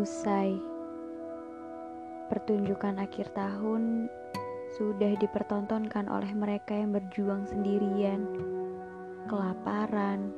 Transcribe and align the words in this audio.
Usai 0.00 0.56
pertunjukan 2.32 3.04
akhir 3.04 3.36
tahun 3.36 4.08
sudah 4.72 5.12
dipertontonkan 5.20 6.08
oleh 6.08 6.32
mereka 6.32 6.72
yang 6.72 6.96
berjuang 6.96 7.44
sendirian, 7.44 8.24
kelaparan, 9.28 10.32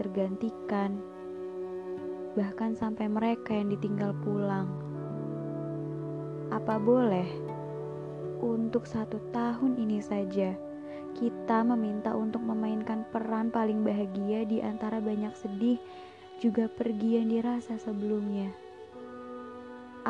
tergantikan, 0.00 0.96
bahkan 2.32 2.72
sampai 2.72 3.04
mereka 3.04 3.52
yang 3.52 3.68
ditinggal 3.68 4.16
pulang. 4.24 4.72
Apa 6.48 6.80
boleh 6.80 7.28
untuk 8.40 8.88
satu 8.88 9.20
tahun 9.28 9.76
ini 9.76 10.00
saja 10.00 10.56
kita 11.20 11.68
meminta 11.68 12.16
untuk 12.16 12.40
memainkan 12.40 13.04
peran 13.12 13.52
paling 13.52 13.84
bahagia 13.84 14.48
di 14.48 14.64
antara 14.64 15.04
banyak 15.04 15.36
sedih 15.36 15.76
juga 16.40 16.64
pergi 16.64 17.20
yang 17.20 17.28
dirasa 17.28 17.76
sebelumnya? 17.76 18.69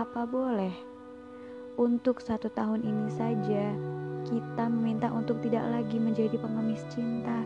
Apa 0.01 0.25
boleh 0.25 0.73
untuk 1.77 2.25
satu 2.25 2.49
tahun 2.57 2.89
ini 2.89 3.13
saja 3.13 3.69
kita 4.33 4.65
meminta 4.73 5.13
untuk 5.13 5.45
tidak 5.45 5.61
lagi 5.69 6.01
menjadi 6.01 6.41
pengemis 6.41 6.81
cinta, 6.89 7.45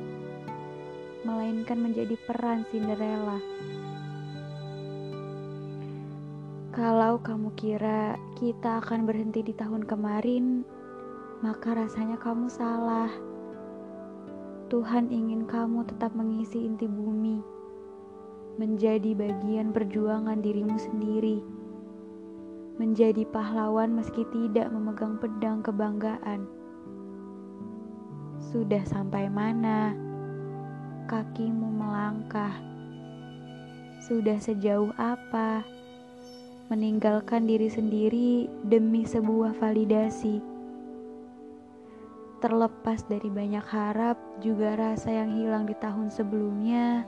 melainkan 1.27 1.83
menjadi 1.83 2.15
peran 2.23 2.63
Cinderella? 2.71 3.43
Kalau 6.71 7.19
kamu 7.27 7.51
kira 7.59 8.15
kita 8.39 8.79
akan 8.87 9.02
berhenti 9.02 9.43
di 9.43 9.55
tahun 9.59 9.83
kemarin, 9.83 10.63
maka 11.43 11.75
rasanya 11.75 12.23
kamu 12.23 12.47
salah. 12.47 13.11
Tuhan 14.71 15.11
ingin 15.11 15.51
kamu 15.51 15.91
tetap 15.91 16.15
mengisi 16.15 16.63
inti 16.63 16.87
bumi, 16.87 17.43
menjadi 18.63 19.11
bagian 19.18 19.74
perjuangan 19.74 20.39
dirimu 20.39 20.79
sendiri, 20.79 21.43
menjadi 22.77 23.23
pahlawan 23.30 23.95
meski 23.95 24.27
tidak 24.35 24.71
memegang 24.75 25.19
pedang 25.23 25.63
kebanggaan. 25.63 26.47
Sudah 28.51 28.83
sampai 28.87 29.30
mana 29.30 29.95
kakimu 31.07 31.71
melangkah? 31.71 32.55
Sudah 34.02 34.37
sejauh 34.43 34.91
apa? 34.99 35.65
meninggalkan 36.73 37.45
diri 37.45 37.69
sendiri 37.69 38.49
demi 38.65 39.05
sebuah 39.05 39.52
validasi. 39.61 40.41
Terlepas 42.41 43.05
dari 43.09 43.29
banyak 43.29 43.65
harap, 43.69 44.17
juga 44.41 44.77
rasa 44.77 45.13
yang 45.13 45.33
hilang 45.33 45.65
di 45.65 45.77
tahun 45.80 46.13
sebelumnya, 46.13 47.05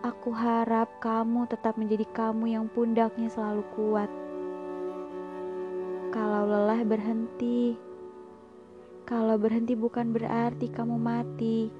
aku 0.00 0.32
harap 0.32 0.88
kamu 1.00 1.44
tetap 1.48 1.76
menjadi 1.76 2.04
kamu 2.12 2.56
yang 2.56 2.66
pundaknya 2.72 3.28
selalu 3.28 3.64
kuat. 3.76 4.08
Kalau 6.44 6.60
lelah, 6.60 6.84
berhenti. 6.84 7.72
Kalau 9.08 9.40
berhenti, 9.40 9.72
bukan 9.72 10.12
berarti 10.12 10.68
kamu 10.68 11.00
mati 11.00 11.72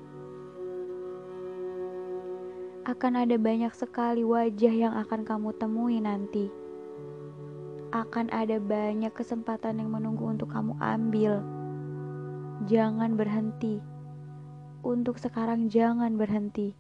akan 2.89 3.29
ada 3.29 3.37
banyak 3.37 3.69
sekali 3.77 4.25
wajah 4.25 4.73
yang 4.73 4.97
akan 4.97 5.21
kamu 5.29 5.53
temui 5.61 6.01
nanti. 6.01 6.49
Akan 7.93 8.33
ada 8.33 8.57
banyak 8.57 9.13
kesempatan 9.13 9.85
yang 9.85 9.93
menunggu 9.93 10.33
untuk 10.33 10.49
kamu 10.49 10.73
ambil. 10.81 11.45
Jangan 12.65 13.21
berhenti. 13.21 13.85
Untuk 14.81 15.21
sekarang, 15.21 15.69
jangan 15.69 16.17
berhenti. 16.17 16.73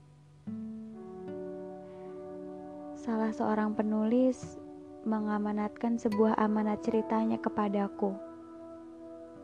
Salah 2.96 3.28
seorang 3.36 3.76
penulis 3.76 4.63
mengamanatkan 5.04 6.00
sebuah 6.00 6.36
amanat 6.40 6.80
ceritanya 6.84 7.36
kepadaku. 7.40 8.12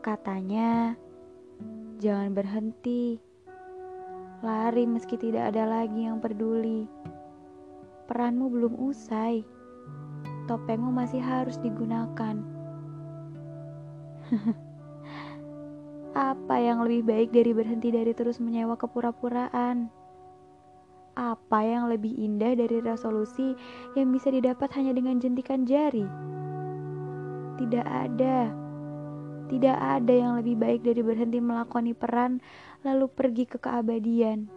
Katanya, 0.01 0.97
"Jangan 2.01 2.33
berhenti." 2.33 3.21
Lari 4.41 4.89
meski 4.89 5.21
tidak 5.21 5.53
ada 5.53 5.69
lagi 5.69 6.09
yang 6.09 6.17
peduli. 6.17 6.89
Peranmu 8.09 8.49
belum 8.49 8.73
usai. 8.81 9.45
Topengmu 10.49 10.89
masih 10.89 11.21
harus 11.21 11.61
digunakan. 11.61 12.41
Apa 16.33 16.55
yang 16.57 16.81
lebih 16.81 17.05
baik 17.05 17.29
dari 17.29 17.53
berhenti 17.53 17.93
dari 17.93 18.11
terus 18.17 18.41
menyewa 18.41 18.73
kepura-puraan? 18.81 20.00
Apa 21.11 21.59
yang 21.67 21.91
lebih 21.91 22.15
indah 22.15 22.55
dari 22.55 22.79
resolusi 22.79 23.51
yang 23.99 24.15
bisa 24.15 24.31
didapat 24.31 24.71
hanya 24.79 24.95
dengan 24.95 25.19
jentikan 25.19 25.67
jari? 25.67 26.07
Tidak 27.59 27.83
ada. 27.83 28.47
Tidak 29.51 29.77
ada 29.77 30.13
yang 30.15 30.39
lebih 30.39 30.55
baik 30.55 30.87
dari 30.87 31.03
berhenti 31.03 31.43
melakoni 31.43 31.91
peran 31.91 32.39
lalu 32.87 33.11
pergi 33.11 33.43
ke 33.43 33.59
keabadian. 33.59 34.47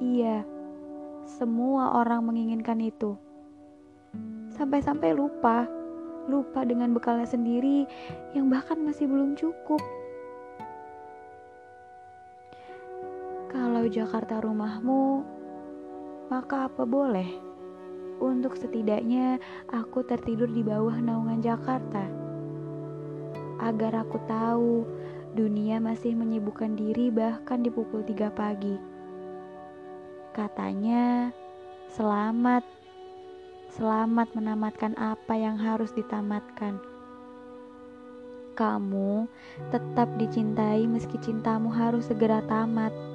Iya, 0.00 0.48
semua 1.28 2.00
orang 2.00 2.24
menginginkan 2.24 2.80
itu. 2.80 3.20
Sampai-sampai 4.56 5.12
lupa, 5.12 5.68
lupa 6.32 6.64
dengan 6.64 6.96
bekalnya 6.96 7.28
sendiri 7.28 7.84
yang 8.32 8.48
bahkan 8.48 8.80
masih 8.80 9.04
belum 9.04 9.36
cukup. 9.36 9.82
Kalau 13.84 14.00
Jakarta 14.00 14.40
rumahmu, 14.40 15.20
maka 16.32 16.72
apa 16.72 16.88
boleh? 16.88 17.36
Untuk 18.16 18.56
setidaknya 18.56 19.36
aku 19.68 20.00
tertidur 20.08 20.48
di 20.48 20.64
bawah 20.64 20.96
naungan 20.96 21.44
Jakarta. 21.44 22.08
Agar 23.60 24.08
aku 24.08 24.16
tahu 24.24 24.88
Dunia 25.36 25.84
masih 25.84 26.16
menyibukkan 26.16 26.80
diri 26.80 27.12
bahkan 27.12 27.60
di 27.60 27.68
pukul 27.68 28.00
3 28.00 28.32
pagi. 28.32 28.72
Katanya, 30.32 31.28
selamat. 31.92 32.64
Selamat 33.68 34.32
menamatkan 34.32 34.96
apa 34.96 35.36
yang 35.36 35.60
harus 35.60 35.92
ditamatkan. 35.92 36.80
Kamu 38.56 39.28
tetap 39.68 40.08
dicintai 40.16 40.88
meski 40.88 41.20
cintamu 41.20 41.68
harus 41.68 42.08
segera 42.08 42.40
tamat. 42.48 43.13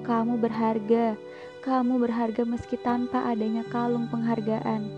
Kamu 0.00 0.40
berharga, 0.40 1.12
kamu 1.60 2.00
berharga 2.00 2.48
meski 2.48 2.80
tanpa 2.80 3.20
adanya 3.28 3.60
kalung 3.68 4.08
penghargaan. 4.08 4.88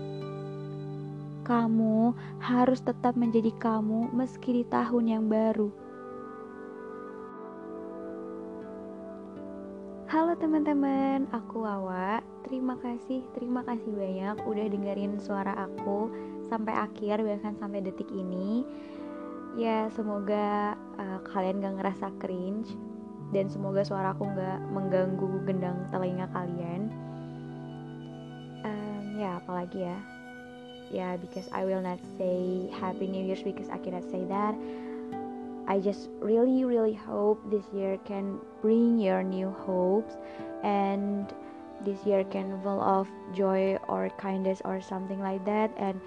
Kamu 1.43 2.15
harus 2.39 2.79
tetap 2.79 3.19
menjadi 3.19 3.51
kamu 3.59 4.15
meski 4.15 4.63
di 4.63 4.65
tahun 4.71 5.05
yang 5.11 5.25
baru. 5.27 5.67
Halo 10.07 10.39
teman-teman, 10.39 11.27
aku 11.35 11.67
Wawa. 11.67 12.23
Terima 12.47 12.79
kasih, 12.79 13.27
terima 13.35 13.59
kasih 13.67 13.91
banyak 13.91 14.39
udah 14.47 14.65
dengerin 14.71 15.19
suara 15.19 15.51
aku 15.67 16.07
sampai 16.47 16.79
akhir 16.79 17.27
bahkan 17.27 17.59
sampai 17.59 17.83
detik 17.83 18.07
ini. 18.07 18.63
Ya 19.59 19.91
semoga 19.91 20.79
uh, 20.95 21.19
kalian 21.27 21.59
gak 21.59 21.75
ngerasa 21.75 22.07
cringe 22.23 22.92
dan 23.33 23.49
semoga 23.49 23.81
suara 23.81 24.13
aku 24.13 24.29
gak 24.37 24.61
mengganggu 24.69 25.43
gendang 25.49 25.89
telinga 25.89 26.29
kalian. 26.29 26.93
Um, 28.63 29.19
ya 29.19 29.41
apalagi 29.41 29.83
ya, 29.83 29.97
ya 30.93 31.07
because 31.17 31.49
I 31.51 31.65
will 31.65 31.81
not 31.81 31.99
say 32.15 32.69
Happy 32.77 33.09
New 33.09 33.25
Year 33.25 33.35
because 33.41 33.67
I 33.67 33.81
cannot 33.81 34.05
say 34.07 34.23
that. 34.29 34.55
I 35.65 35.79
just 35.79 36.11
really, 36.19 36.63
really 36.65 36.93
hope 36.93 37.39
this 37.49 37.63
year 37.73 37.97
can 38.03 38.39
bring 38.61 38.99
your 38.99 39.23
new 39.23 39.49
hopes 39.63 40.13
and 40.63 41.31
this 41.85 41.99
year 42.05 42.23
can 42.23 42.59
full 42.63 42.81
of 42.81 43.07
joy 43.33 43.79
or 43.87 44.09
kindness 44.19 44.61
or 44.65 44.81
something 44.81 45.19
like 45.19 45.43
that. 45.45 45.71
And 45.77 45.99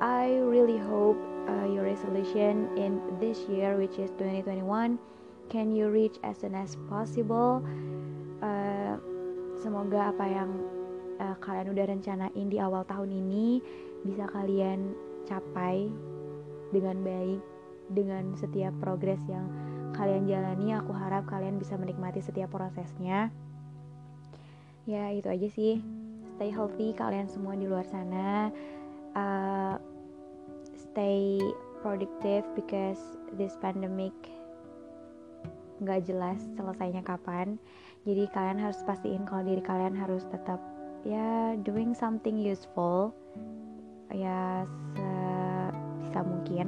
I 0.00 0.38
really 0.38 0.78
hope 0.78 1.18
uh, 1.48 1.66
your 1.66 1.84
resolution 1.84 2.70
in 2.78 3.00
this 3.18 3.38
year, 3.50 3.76
which 3.76 3.98
is 3.98 4.10
2021, 4.18 4.98
can 5.52 5.76
you 5.76 5.92
reach 5.92 6.16
as 6.24 6.40
soon 6.40 6.56
as 6.56 6.80
possible. 6.88 7.60
Uh, 8.40 8.96
semoga 9.60 10.08
apa 10.08 10.24
yang 10.24 10.50
uh, 11.20 11.36
kalian 11.44 11.76
udah 11.76 11.84
rencanain 11.92 12.46
di 12.48 12.56
awal 12.56 12.88
tahun 12.88 13.12
ini 13.12 13.60
bisa 14.08 14.24
kalian 14.32 14.96
capai 15.28 15.92
dengan 16.72 17.04
baik 17.04 17.44
dengan 17.92 18.32
setiap 18.40 18.72
progres 18.80 19.20
yang 19.28 19.44
kalian 19.92 20.24
jalani. 20.24 20.72
Aku 20.80 20.96
harap 20.96 21.28
kalian 21.28 21.60
bisa 21.60 21.76
menikmati 21.76 22.24
setiap 22.24 22.48
prosesnya. 22.48 23.28
Ya 24.88 25.12
itu 25.12 25.28
aja 25.28 25.48
sih. 25.52 25.84
Stay 26.40 26.48
healthy 26.48 26.96
kalian 26.96 27.28
semua 27.28 27.54
di 27.60 27.68
luar 27.68 27.84
sana. 27.84 28.48
Uh, 29.12 29.76
stay 30.74 31.36
productive 31.84 32.48
because 32.56 32.98
this 33.36 33.52
pandemic 33.60 34.16
nggak 35.82 36.06
jelas 36.06 36.38
selesainya 36.54 37.02
kapan. 37.02 37.58
Jadi 38.02 38.26
kalian 38.34 38.58
harus 38.58 38.82
pastiin 38.82 39.22
kalau 39.26 39.46
diri 39.46 39.62
kalian 39.62 39.94
harus 39.94 40.26
tetap 40.30 40.58
ya 41.06 41.54
doing 41.62 41.94
something 41.94 42.38
useful. 42.38 43.14
Ya 44.10 44.66
sebisa 46.12 46.28
mungkin. 46.28 46.66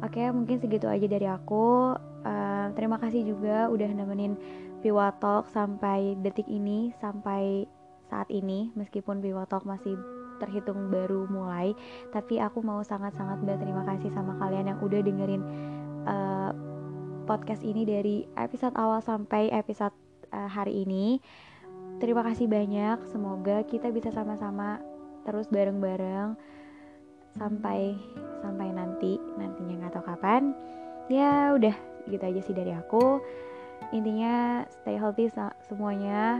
Oke 0.00 0.24
mungkin 0.32 0.56
segitu 0.56 0.88
aja 0.88 1.04
dari 1.04 1.28
aku. 1.28 1.92
Uh, 2.26 2.72
terima 2.74 2.96
kasih 2.96 3.22
juga 3.22 3.68
udah 3.68 3.86
nemenin 3.92 4.34
Piwa 4.80 5.14
Talk 5.20 5.46
sampai 5.52 6.16
detik 6.24 6.48
ini 6.48 6.96
sampai 6.96 7.68
saat 8.08 8.32
ini. 8.32 8.72
Meskipun 8.72 9.20
Piwa 9.20 9.44
Talk 9.44 9.68
masih 9.68 9.94
terhitung 10.36 10.92
baru 10.92 11.24
mulai 11.32 11.72
tapi 12.12 12.36
aku 12.36 12.60
mau 12.60 12.84
sangat-sangat 12.84 13.40
berterima 13.40 13.88
kasih 13.88 14.12
sama 14.12 14.36
kalian 14.36 14.68
yang 14.68 14.80
udah 14.84 15.00
dengerin 15.00 15.42
uh, 16.04 16.52
podcast 17.26 17.66
ini 17.66 17.82
dari 17.82 18.22
episode 18.38 18.78
awal 18.78 19.02
sampai 19.02 19.50
episode 19.50 19.92
uh, 20.30 20.46
hari 20.46 20.86
ini. 20.86 21.18
Terima 21.98 22.22
kasih 22.22 22.46
banyak. 22.46 23.02
Semoga 23.10 23.66
kita 23.66 23.90
bisa 23.90 24.14
sama-sama 24.14 24.78
terus 25.26 25.50
bareng-bareng 25.50 26.38
sampai 27.34 27.98
sampai 28.40 28.70
nanti 28.70 29.18
nantinya 29.34 29.74
nggak 29.84 29.92
tahu 29.98 30.06
kapan. 30.06 30.54
Ya 31.10 31.50
udah 31.52 31.74
gitu 32.06 32.22
aja 32.22 32.40
sih 32.46 32.54
dari 32.54 32.70
aku. 32.70 33.18
Intinya 33.90 34.62
stay 34.70 34.94
healthy 34.94 35.26
semuanya. 35.66 36.38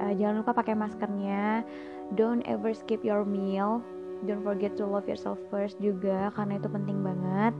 Uh, 0.00 0.16
jangan 0.16 0.40
lupa 0.40 0.56
pakai 0.56 0.72
maskernya. 0.72 1.68
Don't 2.16 2.40
ever 2.48 2.72
skip 2.72 3.04
your 3.04 3.28
meal. 3.28 3.84
Don't 4.24 4.40
forget 4.40 4.72
to 4.80 4.88
love 4.88 5.04
yourself 5.04 5.36
first 5.52 5.76
juga 5.78 6.32
karena 6.32 6.56
itu 6.56 6.66
penting 6.66 7.04
banget 7.04 7.54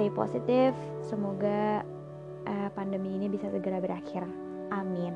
stay 0.00 0.08
positif. 0.08 0.72
Semoga 1.04 1.84
uh, 2.48 2.68
pandemi 2.72 3.20
ini 3.20 3.28
bisa 3.28 3.52
segera 3.52 3.76
berakhir. 3.84 4.24
Amin. 4.72 5.12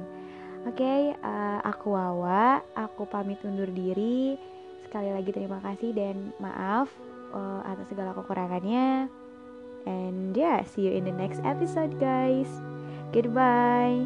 Oke, 0.69 0.81
okay, 0.81 1.01
uh, 1.25 1.25
eh, 1.25 1.61
aku 1.65 1.97
Wawa, 1.97 2.61
aku 2.77 3.09
pamit 3.09 3.41
undur 3.49 3.69
diri. 3.73 4.37
Sekali 4.85 5.09
lagi 5.09 5.33
terima 5.33 5.57
kasih 5.65 5.97
dan 5.97 6.37
maaf 6.37 6.93
uh, 7.33 7.65
atas 7.65 7.89
segala 7.89 8.13
kekurangannya. 8.13 9.09
And 9.89 10.37
yeah, 10.37 10.65
see 10.69 10.89
you 10.89 10.93
in 10.93 11.09
the 11.09 11.17
next 11.17 11.41
episode, 11.45 11.97
guys. 11.97 12.49
Goodbye. 13.13 14.05